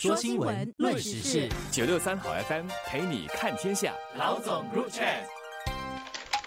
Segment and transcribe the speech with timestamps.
[0.00, 3.92] 说新闻，论时事，九六三好 FM 陪你看天下。
[4.18, 5.04] 老总入场。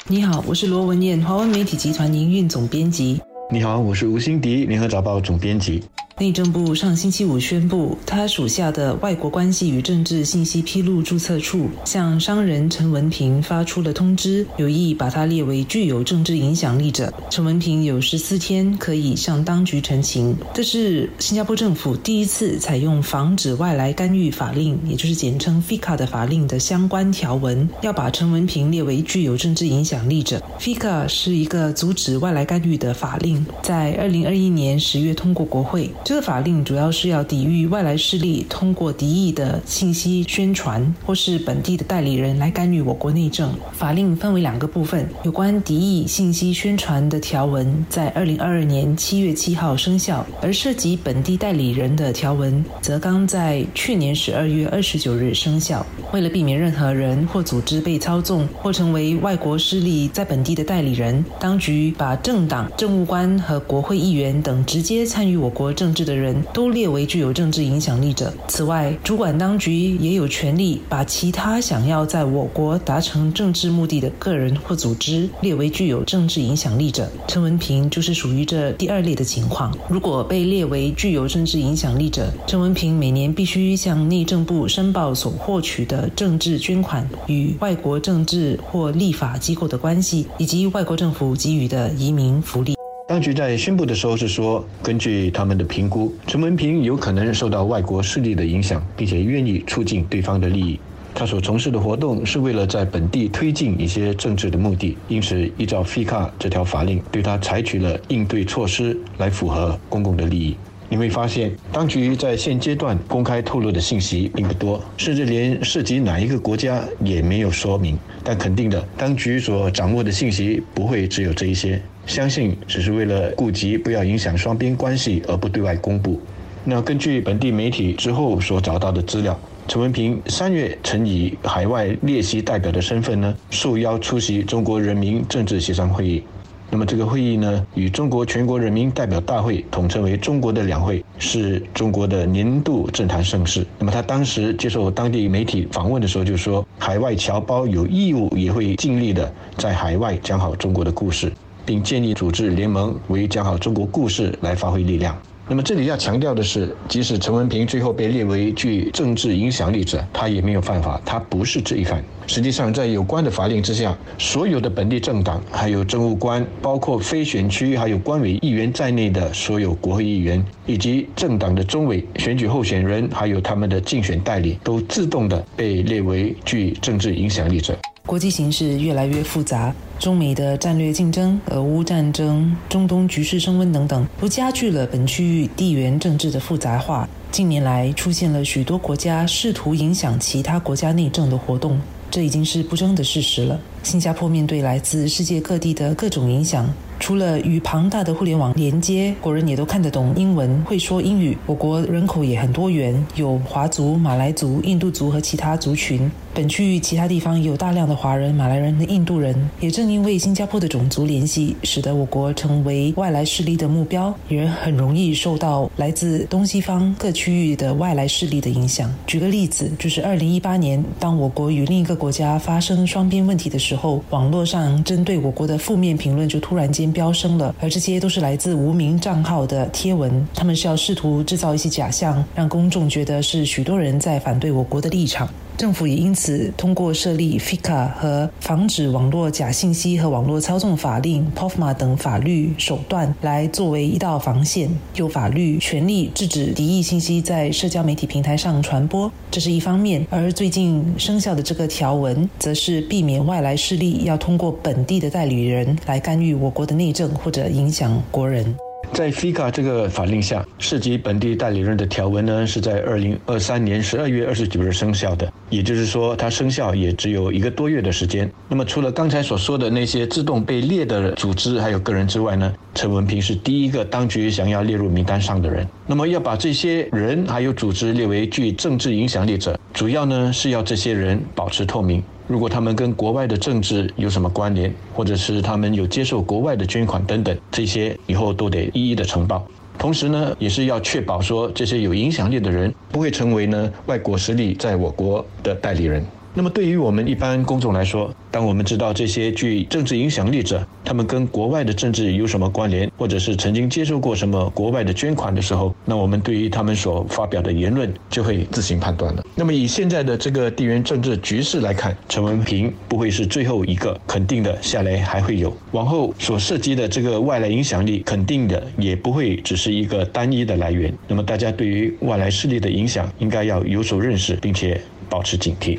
[0.07, 3.21] 你好，我是罗文燕，华文媒体集团营运总编辑。
[3.51, 5.83] 你好，我是吴欣迪，联合早报总编辑。
[6.23, 17.13] 内政部上星期五宣布，他属下的外国关系与政治信息披露注册处向商人陈文平发出了通知，有意把他列为具有政治影响力者。
[17.29, 20.33] 陈文平有十四天可以向当局陈情。
[20.53, 30.41] 这是新加坡政府第一次采用防止外来干预法令，也就是简称 FICA 的法令的相关条文，要把陈文平列为具有政治影响力者。
[30.57, 35.91] FICA 是一个阻止外来干预的法令，在二零二一年十月通过国会。
[36.13, 43.53] 个法令主要是要抵御外来势力通过敌意的信息宣传，或是本地的代理人来干预我国内政。
[43.71, 55.85] 法令分为两个部分，有关敌意信息宣传的条文在二零二二年七月七号生效，而涉及本地代理人的条文则刚在去年十二月二十九日生效。
[56.11, 68.33] 为了避免任何人或组织被操纵或成为外国势力在本地的代理人，当局把政党、政务官和国会议员等直接参与我国政治的人都列为具有政治影响力者。
[68.47, 77.09] 此外，主管当局也有权利把其他想要在我国达成政治目的的个人或组织列为具有政治影响力者。
[77.27, 79.75] 陈文平就是属于这第二类的情况。
[79.87, 92.82] 如果被列为具有政治影响力者，陈文平每年必须向内政部申报所获取的政治捐款与外国政治或立法机构的关系，以及外国政府给予的移民福利。
[93.05, 100.79] 当局在宣布的时候是说，根据他们的评估，陈文平有可能受到外国势力的影响，并且愿意促进对方的利益。
[101.13, 110.55] 他所从事的活动是为了在本地推进一些政治的目的，因此依照 FICA 这条法令，对他采取了应对措施来符合公共的利益。
[110.89, 117.97] 你会发现，当局在现阶段公开透露的信息并不多，甚至连涉及哪一个国家也没有说明。
[118.23, 126.19] 但肯定的，当局所掌握的信息不会只有这一些，相信只是为了顾及不要影响双边关系而不对外公布。
[126.65, 129.37] 那根据本地媒体之后所找到的资料，
[129.67, 136.23] 陈文平三月曾以海外列席代表的身份呢，受邀出席中国人民政治协商会议。
[136.69, 143.63] 那么这个会议呢，与中国全国人民代表大会统称为中国的两会，是中国的年度政坛盛事。
[143.77, 151.31] 那么他当时接受当地媒体访问的时候就说，海外侨胞有义务也会尽力的在海外讲好中国的故事，
[151.65, 155.15] 并建议组织联盟为讲好中国故事来发挥力量。
[155.45, 162.01] 那么这里要强调的是，即使陈文平最后被列为具政治影响力者，他也没有犯法，他不是罪犯。
[162.25, 177.77] 实际上，在有关的法令之下，所有的本地政党、还有政务官，包括非选区还有官委议员在内的所有国会议员，以及政党的中委选举候选人，还有他们的竞选代理，都自动的被列为具政治影响力者。
[178.05, 187.07] 国际形势越来越复杂，中美的战略竞争、俄乌战争、中东局势升温等等，都加剧了本区域地缘政治的复杂化。
[187.31, 191.79] 近年来，出现了许多国家试图影响其他国家内政的活动，
[192.11, 193.57] 这已经是不争的事实了。
[193.83, 196.69] 新加坡面对来自世界各地的各种影响。
[197.03, 201.37] 除了与庞大的互联网连接，国人也都看得懂英文，会说英语。
[201.45, 206.09] 我国人口也很多元，有华族、马来族、印度族和其他族群。
[206.33, 209.35] 本区域其他地方也有大量的华人、马来人和印度人。
[209.59, 218.91] 也正因为新加坡的种族联系，使得我国成为外来势力的目标，也很容易受到来自东西方各区域的外来势力的影响。
[219.05, 226.92] 举个例子，就是二零一八年，当我国与另一个国家发生双边问题的时候，网络上针对我国的负面评论就突然间。
[226.93, 235.27] 飙升了，而这些都是来自无名账号的贴文，他们是要试图制造一些假象，让公众觉得是许多人在反对我国的立场。
[235.57, 250.05] 政府也因此通过设立 FICA 和防止网络假信息和网络操纵法令 POFMA 等法律手段来作为一道防线，有法律权利制止敌意信息在社交媒体平台上传播，这是一方面。
[250.09, 258.55] 而最近生效的这个条文，则是避免外来势力要通过本地的代理人来干预我国的内政或者影响国人。
[258.93, 265.31] 在 FICA 这个法令下，涉及本地代理人的条文呢，是在二零二三年十二月二十九日生效的。
[265.49, 268.31] 也就是说，它生效也只有一个多月的时间。
[268.47, 275.67] 那么，除了刚才所说的那些自动被列的组织还有个人之外呢，陈文平是第一个当局想要列入名单上的人。
[275.87, 282.03] 那么，要把这些人还有组织列为具政治影响力者，主要呢是要这些人保持透明。
[282.27, 289.45] 如果他们跟国外的政治有什么关联，或者是他们有接受国外的捐款等等，这些以后都得一一的呈报。
[289.77, 296.05] 同时呢，也是要确保说这些有影响力的人不会成为呢外国势力在我国的代理人。
[296.35, 309.23] 那么，对于我们一般公众来说，当我们知道这些具政治影响力者，他们跟国外的政治有什么关联，或者是曾经接受过什么国外的捐款的时候，那我们对于他们所发表的言论就会自行判断了。
[309.35, 320.91] 那么，以现在的这个地缘政治局势来看，陈文平不会是最后一个，肯定的，下来还会有，往后所涉及的这个外来影响力，肯定的也不会只是一个单一的来源。
[321.07, 325.77] 那么，大家对于外来势力的影响，应该要有所认识，并且保持警惕。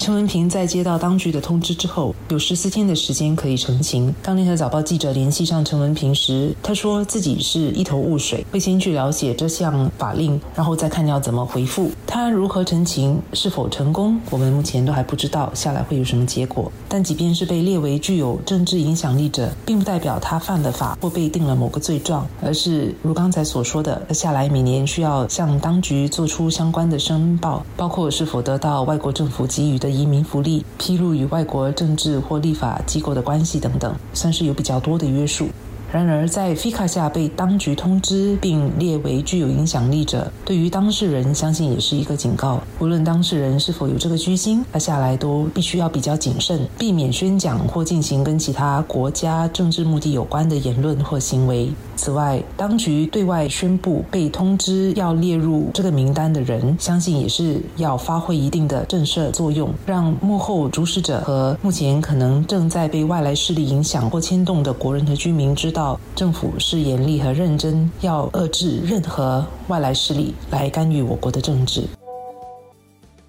[0.00, 4.12] 陈文平在接到当局的通知之后，有十四天的时间可以澄清。
[4.22, 11.90] 当联合早报记者联系上陈文平时，他说自己是一头雾水，会先去了解这项法令，然后再看要怎么回复。
[12.06, 16.72] 他如何澄清，是否成功，我们目前都还不知道，下来会有什么结果。
[16.88, 29.89] 但即便是被列为具有政治影响力者，并不代表他犯了法或被定了某个罪状，而是如刚才所说的，下来每年需要向当局做出相关的申报，包括是否得到外国政府给予的。
[29.90, 35.48] 移民福利披露与外国政治或立法机构的关系等等，算是有比较多的约束。
[35.92, 42.60] 然而，在 FICA 下被当局通知并列为具有影响力者，对于当事人相信也是一个警告。
[42.78, 51.68] 无论当事人是否有这个居心，他下来都必须要比较谨慎，避免宣讲或进行跟其他国家政治目的有关的言论或行为。
[51.96, 65.79] 此外，当局对外宣布被通知要列入这个名单的人，相信也是要发挥一定的震慑作用，让幕后主使者和目前可能正在被外来势力影响或牵动的国人和居民知道，
[66.14, 71.82] 政府是严厉和认真，要遏制任何外来势力来干预我国的政治。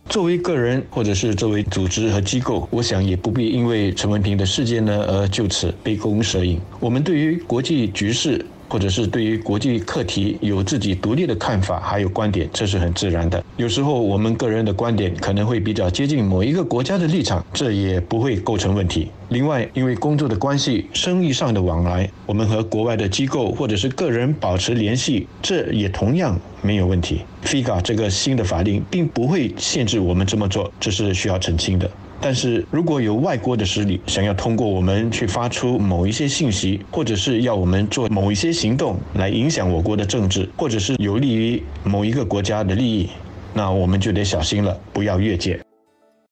[0.09, 6.59] 作为个人，或者是作为组织和机构，我想也不必因为陈文平的事件呢而就此杯弓蛇影。
[6.79, 8.45] 我们对于国际局势。
[8.71, 13.43] 或者是对于国际课题有自己独立的看法，还有观点，这是很自然的。
[13.57, 19.11] 有时候我们个人的观点可能会比较接近某一个国家的立场，这也不会构成问题。
[19.27, 27.23] 另外，因为工作的关系、生意上的往来，我们和国外的机构或者是个人保持联系，这也同样没有问题。
[27.43, 31.91] FIGA 这个新的法令并不会限制我们这么做，这是需要澄清的。
[32.23, 43.09] 但是如果有外国的势力想要通过我们去发出某一些信息，或者是要我们做某一些行动来影响我国的政治，或者是有利于某一个国家的利益，
[43.55, 45.59] 那我们就得小心了，不要越界。